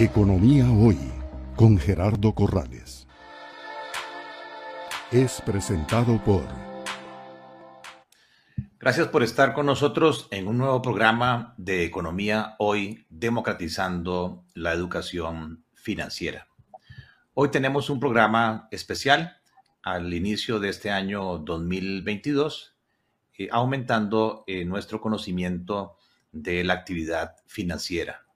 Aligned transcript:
Economía 0.00 0.70
Hoy 0.70 0.96
con 1.56 1.76
Gerardo 1.76 2.32
Corrales. 2.32 3.08
Es 5.10 5.40
presentado 5.40 6.22
por... 6.22 6.44
Gracias 8.78 9.08
por 9.08 9.24
estar 9.24 9.54
con 9.54 9.66
nosotros 9.66 10.28
en 10.30 10.46
un 10.46 10.58
nuevo 10.58 10.80
programa 10.82 11.52
de 11.56 11.84
Economía 11.84 12.54
Hoy, 12.60 13.06
democratizando 13.10 14.44
la 14.54 14.72
educación 14.72 15.64
financiera. 15.74 16.46
Hoy 17.34 17.50
tenemos 17.50 17.90
un 17.90 17.98
programa 17.98 18.68
especial 18.70 19.38
al 19.82 20.14
inicio 20.14 20.60
de 20.60 20.68
este 20.68 20.92
año 20.92 21.38
2022, 21.38 22.76
eh, 23.36 23.48
aumentando 23.50 24.44
eh, 24.46 24.64
nuestro 24.64 25.00
conocimiento 25.00 25.96
de 26.30 26.62
la 26.62 26.74
actividad 26.74 27.34
financiera. 27.48 28.27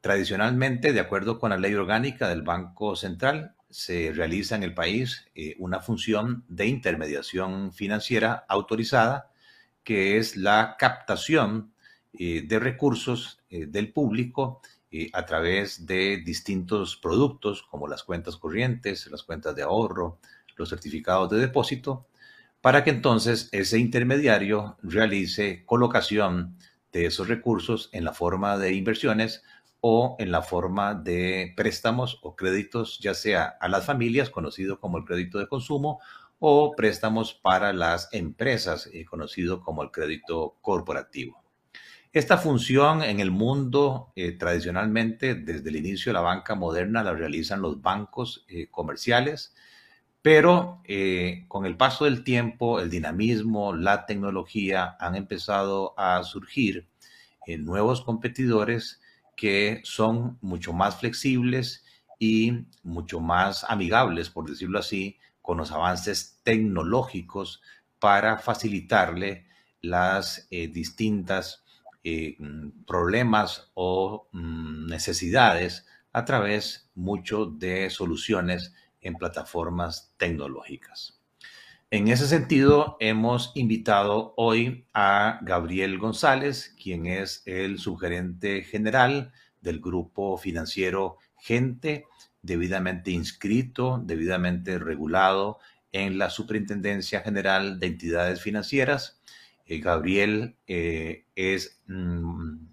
Tradicionalmente, 0.00 0.92
de 0.92 1.00
acuerdo 1.00 1.38
con 1.38 1.50
la 1.50 1.56
ley 1.56 1.74
orgánica 1.74 2.28
del 2.28 2.42
Banco 2.42 2.94
Central, 2.94 3.56
se 3.68 4.12
realiza 4.14 4.54
en 4.54 4.62
el 4.62 4.72
país 4.72 5.26
eh, 5.34 5.56
una 5.58 5.80
función 5.80 6.44
de 6.48 6.66
intermediación 6.66 7.72
financiera 7.72 8.44
autorizada, 8.48 9.30
que 9.82 10.16
es 10.16 10.36
la 10.36 10.76
captación 10.78 11.72
eh, 12.12 12.42
de 12.46 12.58
recursos 12.58 13.40
eh, 13.50 13.66
del 13.66 13.92
público 13.92 14.62
a 15.12 15.26
través 15.26 15.84
de 15.84 16.22
distintos 16.24 16.96
productos 16.96 17.62
como 17.62 17.88
las 17.88 18.04
cuentas 18.04 18.38
corrientes, 18.38 19.06
las 19.08 19.22
cuentas 19.22 19.54
de 19.54 19.62
ahorro, 19.62 20.18
los 20.56 20.70
certificados 20.70 21.28
de 21.28 21.36
depósito, 21.36 22.06
para 22.62 22.84
que 22.84 22.90
entonces 22.90 23.50
ese 23.52 23.78
intermediario 23.78 24.78
realice 24.82 25.62
colocación 25.66 26.56
de 26.90 27.04
esos 27.04 27.28
recursos 27.28 27.90
en 27.92 28.04
la 28.04 28.14
forma 28.14 28.56
de 28.56 28.72
inversiones 28.72 29.42
o 29.80 30.16
en 30.18 30.32
la 30.32 30.42
forma 30.42 30.94
de 30.94 31.52
préstamos 31.56 32.18
o 32.22 32.34
créditos, 32.34 32.98
ya 33.00 33.14
sea 33.14 33.56
a 33.60 33.68
las 33.68 33.86
familias, 33.86 34.30
conocido 34.30 34.80
como 34.80 34.98
el 34.98 35.04
crédito 35.04 35.38
de 35.38 35.46
consumo, 35.46 36.00
o 36.40 36.74
préstamos 36.76 37.34
para 37.34 37.72
las 37.72 38.08
empresas, 38.12 38.88
eh, 38.92 39.04
conocido 39.04 39.60
como 39.60 39.82
el 39.82 39.90
crédito 39.90 40.56
corporativo. 40.60 41.42
Esta 42.12 42.38
función 42.38 43.02
en 43.02 43.20
el 43.20 43.30
mundo 43.30 44.12
eh, 44.16 44.32
tradicionalmente, 44.32 45.34
desde 45.34 45.68
el 45.68 45.76
inicio 45.76 46.10
de 46.10 46.14
la 46.14 46.20
banca 46.20 46.54
moderna, 46.54 47.02
la 47.02 47.12
realizan 47.12 47.60
los 47.60 47.82
bancos 47.82 48.44
eh, 48.48 48.68
comerciales, 48.70 49.54
pero 50.22 50.82
con 51.46 51.64
el 51.64 51.76
paso 51.76 52.04
del 52.04 52.24
tiempo, 52.24 52.80
el 52.80 52.90
dinamismo, 52.90 53.72
la 53.72 54.04
tecnología 54.04 54.96
han 54.98 55.14
empezado 55.14 55.94
a 55.96 56.22
surgir 56.24 56.86
nuevos 57.46 58.02
competidores 58.02 59.00
que 59.38 59.80
son 59.84 60.36
mucho 60.40 60.72
más 60.72 60.98
flexibles 60.98 61.84
y 62.18 62.66
mucho 62.82 63.20
más 63.20 63.64
amigables, 63.68 64.30
por 64.30 64.50
decirlo 64.50 64.80
así, 64.80 65.20
con 65.40 65.58
los 65.58 65.70
avances 65.70 66.40
tecnológicos 66.42 67.62
para 68.00 68.38
facilitarle 68.38 69.46
las 69.80 70.48
eh, 70.50 70.66
distintas 70.66 71.64
eh, 72.02 72.36
problemas 72.84 73.70
o 73.74 74.28
mm, 74.32 74.88
necesidades 74.88 75.86
a 76.12 76.24
través 76.24 76.90
mucho 76.96 77.46
de 77.46 77.90
soluciones 77.90 78.74
en 79.00 79.14
plataformas 79.14 80.12
tecnológicas. 80.16 81.17
En 81.90 82.08
ese 82.08 82.28
sentido, 82.28 82.98
hemos 83.00 83.50
invitado 83.54 84.34
hoy 84.36 84.84
a 84.92 85.38
Gabriel 85.40 85.98
González, 85.98 86.76
quien 86.82 87.06
es 87.06 87.42
el 87.46 87.78
subgerente 87.78 88.62
general 88.62 89.32
del 89.62 89.80
grupo 89.80 90.36
financiero 90.36 91.16
Gente, 91.38 92.04
debidamente 92.42 93.10
inscrito, 93.10 94.02
debidamente 94.04 94.78
regulado 94.78 95.60
en 95.90 96.18
la 96.18 96.28
Superintendencia 96.28 97.20
General 97.22 97.80
de 97.80 97.86
Entidades 97.86 98.42
Financieras. 98.42 99.22
Eh, 99.64 99.78
Gabriel 99.78 100.56
eh, 100.66 101.24
es 101.36 101.80
mm, 101.86 102.66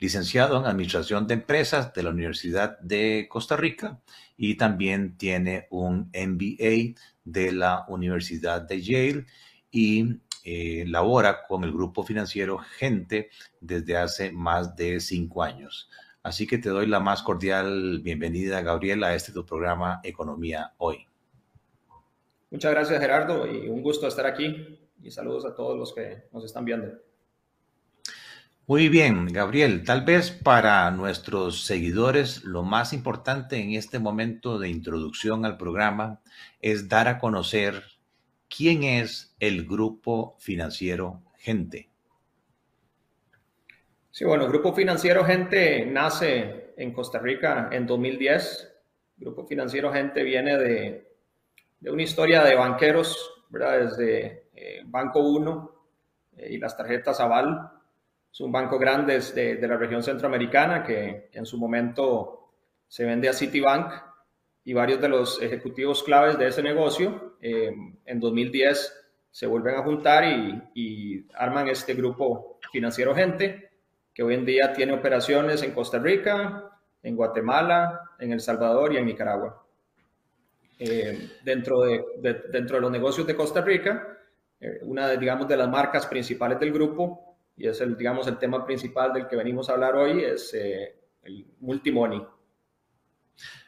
licenciado 0.00 0.58
en 0.58 0.64
Administración 0.64 1.26
de 1.26 1.34
Empresas 1.34 1.92
de 1.92 2.02
la 2.02 2.10
Universidad 2.10 2.78
de 2.80 3.26
Costa 3.28 3.56
Rica 3.56 4.00
y 4.36 4.56
también 4.56 5.16
tiene 5.18 5.68
un 5.70 6.10
MBA 6.14 6.98
de 7.24 7.52
la 7.52 7.84
Universidad 7.86 8.62
de 8.62 8.80
Yale 8.80 9.26
y 9.70 10.16
eh, 10.42 10.84
labora 10.88 11.46
con 11.46 11.64
el 11.64 11.72
grupo 11.72 12.02
financiero 12.02 12.58
Gente 12.58 13.28
desde 13.60 13.98
hace 13.98 14.32
más 14.32 14.74
de 14.74 15.00
cinco 15.00 15.42
años. 15.42 15.90
Así 16.22 16.46
que 16.46 16.56
te 16.56 16.70
doy 16.70 16.86
la 16.86 17.00
más 17.00 17.22
cordial 17.22 18.00
bienvenida, 18.00 18.62
Gabriel, 18.62 19.04
a 19.04 19.14
este 19.14 19.32
tu 19.32 19.44
programa 19.44 20.00
Economía 20.02 20.72
Hoy. 20.78 21.06
Muchas 22.50 22.72
gracias, 22.72 23.00
Gerardo, 23.00 23.46
y 23.46 23.68
un 23.68 23.82
gusto 23.82 24.06
estar 24.06 24.26
aquí. 24.26 24.78
Y 25.02 25.10
saludos 25.10 25.44
a 25.44 25.54
todos 25.54 25.78
los 25.78 25.94
que 25.94 26.24
nos 26.32 26.44
están 26.44 26.64
viendo. 26.64 27.09
Muy 28.70 28.88
bien, 28.88 29.26
Gabriel, 29.26 29.82
tal 29.82 30.04
vez 30.04 30.30
para 30.30 30.88
nuestros 30.92 31.64
seguidores 31.64 32.44
lo 32.44 32.62
más 32.62 32.92
importante 32.92 33.56
en 33.56 33.72
este 33.72 33.98
momento 33.98 34.60
de 34.60 34.68
introducción 34.68 35.44
al 35.44 35.56
programa 35.56 36.20
es 36.60 36.88
dar 36.88 37.08
a 37.08 37.18
conocer 37.18 37.82
quién 38.48 38.84
es 38.84 39.34
el 39.40 39.66
grupo 39.66 40.36
financiero 40.38 41.20
Gente. 41.36 41.90
Sí, 44.12 44.24
bueno, 44.24 44.46
Grupo 44.46 44.72
Financiero 44.72 45.24
Gente 45.24 45.84
nace 45.84 46.72
en 46.76 46.92
Costa 46.92 47.18
Rica 47.18 47.70
en 47.72 47.88
2010. 47.88 48.72
El 49.18 49.24
Grupo 49.24 49.48
Financiero 49.48 49.92
Gente 49.92 50.22
viene 50.22 50.56
de, 50.56 51.08
una 51.90 52.02
historia 52.04 52.44
de 52.44 52.54
banqueros, 52.54 53.42
¿verdad? 53.48 53.80
Desde 53.80 54.44
eh, 54.54 54.82
Banco 54.86 55.18
1 55.28 55.72
eh, 56.36 56.52
y 56.52 56.58
las 56.58 56.76
tarjetas 56.76 57.18
Aval 57.18 57.79
es 58.32 58.40
un 58.40 58.52
banco 58.52 58.78
grande 58.78 59.18
de, 59.18 59.56
de 59.56 59.68
la 59.68 59.76
región 59.76 60.02
centroamericana 60.02 60.84
que 60.84 61.30
en 61.32 61.46
su 61.46 61.58
momento 61.58 62.52
se 62.86 63.04
vende 63.04 63.28
a 63.28 63.32
Citibank 63.32 63.92
y 64.64 64.72
varios 64.72 65.00
de 65.00 65.08
los 65.08 65.40
ejecutivos 65.40 66.02
claves 66.02 66.38
de 66.38 66.48
ese 66.48 66.62
negocio 66.62 67.36
eh, 67.40 67.72
en 68.04 68.20
2010 68.20 68.96
se 69.30 69.46
vuelven 69.46 69.76
a 69.76 69.82
juntar 69.82 70.24
y, 70.74 71.26
arman 71.34 71.68
este 71.68 71.94
grupo 71.94 72.58
financiero 72.72 73.14
gente 73.14 73.70
que 74.12 74.22
hoy 74.22 74.34
en 74.34 74.44
día 74.44 74.72
tiene 74.72 74.92
operaciones 74.92 75.62
en 75.62 75.72
Costa 75.72 75.98
Rica, 75.98 76.70
en 77.02 77.16
Guatemala, 77.16 78.10
en 78.18 78.32
El 78.32 78.40
Salvador 78.40 78.92
y 78.92 78.96
en 78.96 79.06
Nicaragua. 79.06 79.64
Eh, 80.78 81.30
dentro, 81.44 81.82
de, 81.82 82.04
dentro 82.50 82.76
de 82.76 82.80
los 82.80 82.90
negocios 82.90 83.26
de 83.26 83.36
Costa 83.36 83.60
Rica, 83.60 84.18
eh, 84.60 84.80
una 84.82 85.06
de, 85.08 85.16
digamos, 85.16 85.46
de 85.46 85.56
las 85.56 85.68
marcas 85.68 86.06
principales 86.06 86.58
del 86.58 86.72
grupo 86.72 87.29
y 87.60 87.68
es 87.68 87.78
el, 87.82 87.94
digamos, 87.94 88.26
el 88.26 88.38
tema 88.38 88.64
principal 88.64 89.12
del 89.12 89.28
que 89.28 89.36
venimos 89.36 89.68
a 89.68 89.74
hablar 89.74 89.94
hoy, 89.94 90.24
es 90.24 90.54
eh, 90.54 90.96
el 91.22 91.46
multimoney. 91.60 92.26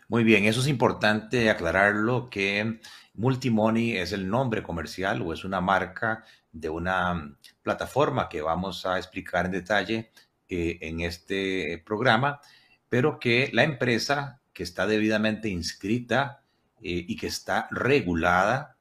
Muy 0.09 0.25
bien, 0.25 0.47
eso 0.47 0.61
es 0.61 0.67
importante 0.67 1.51
aclararlo, 1.51 2.31
que 2.31 2.81
Multimoney 3.15 3.99
es 3.99 4.13
el 4.13 4.31
nombre 4.31 4.63
comercial 4.63 5.21
o 5.21 5.35
es 5.35 5.45
una 5.45 5.61
marca 5.61 6.25
de 6.51 6.71
una 6.71 7.37
plataforma 7.63 8.31
que 8.31 8.41
vamos 8.41 8.87
a 8.87 8.97
explicar 8.97 9.45
en 9.45 9.53
detalle 9.53 10.11
eh, 10.49 10.79
en 10.81 11.01
este 11.01 11.83
programa, 11.85 12.41
pero 12.89 13.19
que 13.19 13.51
la 13.53 13.65
empresa 13.65 14.41
que 14.55 14.63
está 14.63 14.87
debidamente 14.87 15.51
inscrita 15.51 16.43
eh, 16.81 17.05
y 17.07 17.17
que 17.17 17.27
está 17.27 17.69
regulada, 17.71 18.79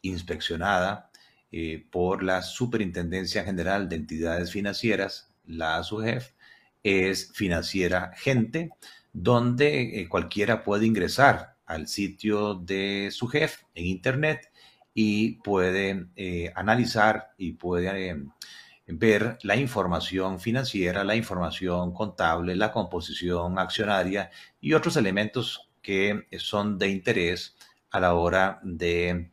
inspeccionada, 0.00 1.10
eh, 1.56 1.86
por 1.88 2.24
la 2.24 2.42
Superintendencia 2.42 3.44
General 3.44 3.88
de 3.88 3.94
Entidades 3.94 4.50
Financieras, 4.50 5.32
la 5.46 5.80
SUGEF, 5.84 6.32
es 6.82 7.30
Financiera 7.32 8.10
Gente, 8.16 8.70
donde 9.12 10.00
eh, 10.00 10.08
cualquiera 10.08 10.64
puede 10.64 10.84
ingresar 10.84 11.54
al 11.64 11.86
sitio 11.86 12.56
de 12.56 13.10
SUGEF 13.12 13.62
en 13.76 13.86
Internet 13.86 14.50
y 14.94 15.36
puede 15.42 16.08
eh, 16.16 16.52
analizar 16.56 17.34
y 17.38 17.52
puede 17.52 18.20
ver 18.88 19.38
la 19.44 19.54
información 19.54 20.40
financiera, 20.40 21.04
la 21.04 21.14
información 21.14 21.94
contable, 21.94 22.56
la 22.56 22.72
composición 22.72 23.60
accionaria 23.60 24.28
y 24.60 24.72
otros 24.72 24.96
elementos 24.96 25.70
que 25.80 26.26
son 26.36 26.78
de 26.78 26.88
interés 26.88 27.54
a 27.92 28.00
la 28.00 28.14
hora 28.14 28.58
de 28.64 29.30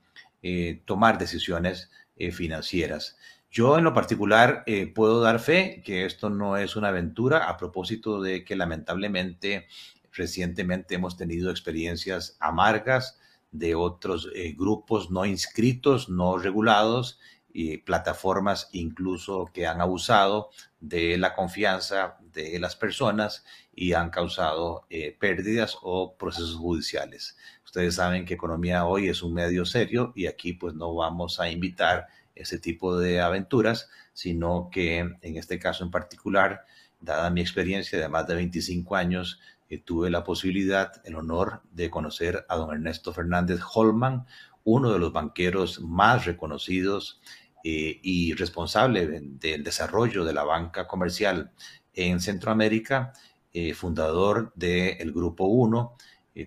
tomar 0.85 1.17
decisiones 1.17 1.89
eh, 2.27 2.31
financieras. 2.31 3.18
Yo 3.50 3.77
en 3.77 3.83
lo 3.83 3.94
particular 3.94 4.63
eh, 4.65 4.88
puedo 4.88 5.19
dar 5.21 5.39
fe 5.39 5.81
que 5.83 6.06
esto 6.06 6.29
no 6.29 6.56
es 6.56 6.75
una 6.75 6.88
aventura 6.89 7.50
a 7.50 7.57
propósito 7.57 8.21
de 8.21 8.45
que 8.45 8.56
lamentablemente 8.56 9.68
recientemente 10.13 10.95
hemos 10.95 11.18
tenido 11.18 11.51
experiencias 11.51 12.38
amargas 12.39 13.19
de 13.51 13.75
otros 13.75 14.29
eh, 14.35 14.53
grupos 14.57 15.12
no 15.12 15.25
inscritos, 15.25 16.09
no 16.09 16.38
regulados 16.38 17.19
y 17.53 17.77
plataformas 17.77 18.69
incluso 18.71 19.50
que 19.53 19.68
han 19.68 19.81
abusado 19.81 20.50
de 20.80 21.18
la 21.18 21.33
confianza 21.33 22.18
de 22.33 22.59
las 22.59 22.75
personas 22.75 23.44
y 23.74 23.94
han 23.94 24.09
causado 24.09 24.86
eh, 24.89 25.15
pérdidas 25.19 25.77
o 25.81 26.15
procesos 26.15 26.56
judiciales. 26.56 27.38
Ustedes 27.65 27.95
saben 27.95 28.25
que 28.25 28.33
Economía 28.33 28.86
Hoy 28.86 29.09
es 29.09 29.24
un 29.24 29.33
medio 29.33 29.65
serio 29.65 30.13
y 30.15 30.27
aquí 30.27 30.53
pues 30.53 30.74
no 30.74 30.94
vamos 30.94 31.39
a 31.39 31.50
invitar 31.50 32.07
ese 32.36 32.59
tipo 32.59 32.98
de 32.98 33.21
aventuras, 33.21 33.89
sino 34.13 34.69
que 34.71 35.00
en 35.00 35.38
este 35.38 35.59
caso 35.59 35.83
en 35.83 35.92
particular, 35.92 36.65
dada 37.00 37.30
mi 37.30 37.42
experiencia 37.42 38.00
de 38.00 38.09
más 38.09 38.27
de 38.27 38.36
25 38.36 38.95
años, 38.95 39.39
eh, 39.71 39.77
tuve 39.77 40.09
la 40.09 40.25
posibilidad, 40.25 40.91
el 41.06 41.15
honor 41.15 41.62
de 41.71 41.89
conocer 41.89 42.45
a 42.50 42.57
don 42.57 42.73
Ernesto 42.73 43.13
Fernández 43.13 43.62
Holman, 43.73 44.25
uno 44.65 44.91
de 44.91 45.00
los 45.00 45.13
banqueros 45.13 45.79
más 45.79 46.25
reconocidos 46.25 47.21
eh, 47.63 47.97
y 48.03 48.33
responsable 48.33 49.07
del 49.07 49.63
desarrollo 49.63 50.25
de 50.25 50.33
la 50.33 50.44
banca 50.44 50.89
comercial 50.89 51.53
en 51.94 52.19
Centroamérica, 52.19 53.13
eh, 53.53 53.73
fundador 53.73 54.51
del 54.56 55.13
Grupo 55.13 55.45
1, 55.45 55.95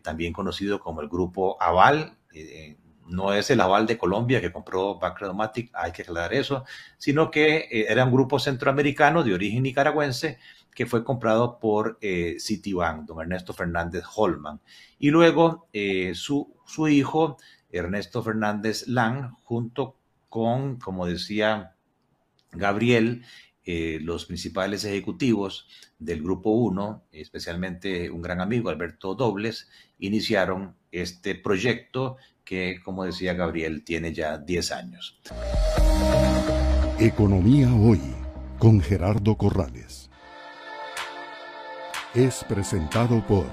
también 0.03 0.35
conocido 0.35 0.79
como 0.79 1.01
el 1.01 1.09
Grupo 1.09 1.57
Aval. 1.63 2.19
No 3.07 3.33
es 3.33 3.51
el 3.51 3.61
Aval 3.61 3.87
de 3.87 3.99
Colombia 3.99 4.41
que 4.41 4.53
compró 4.53 4.99
Bancredomatic, 4.99 5.71
hay 5.75 5.93
que 5.93 6.03
aclarar 6.03 6.35
eso, 6.35 6.65
sino 6.99 7.31
que 7.31 7.69
era 7.71 8.05
un 8.05 8.13
grupo 8.13 8.39
centroamericano 8.39 9.23
de 9.23 9.35
origen 9.35 9.63
nicaragüense 9.63 10.39
que 10.75 10.87
fue 10.87 11.05
comprado 11.05 11.59
por 11.59 11.99
eh, 12.01 12.37
Citibank, 12.39 13.07
don 13.07 13.21
Ernesto 13.21 13.53
Fernández 13.53 14.05
Holman. 14.15 14.61
Y 14.99 15.11
luego 15.11 15.69
eh, 15.73 16.13
su, 16.15 16.53
hijo, 16.89 17.39
Ernesto 17.71 18.23
Fernández 18.23 18.89
Lang, 18.89 19.33
junto 19.45 19.97
con, 20.29 20.79
como 20.79 21.07
decía 21.07 21.77
Gabriel, 22.51 23.25
eh, 23.65 23.99
los 24.01 24.27
principales 24.27 24.85
ejecutivos 24.85 25.67
del 25.99 26.23
Grupo 26.23 26.51
1, 26.51 27.05
especialmente 27.13 28.11
un 28.11 28.23
gran 28.23 28.41
amigo, 28.41 28.71
Alberto 28.71 29.15
Dobles, 29.15 29.69
iniciaron 29.99 30.77
este 30.93 31.35
proyecto 31.35 32.17
que, 32.45 32.81
como 32.85 33.05
decía 33.05 33.35
Gabriel, 33.35 33.85
tiene 33.85 34.13
ya 34.13 34.39
10 34.39 34.73
años. 34.73 35.19
Economía 36.99 37.75
hoy, 37.75 38.01
con 38.59 38.81
Gerardo 38.81 39.37
Corrales 39.37 40.11
es 42.15 42.45
presentado 42.45 43.27
por 43.27 43.47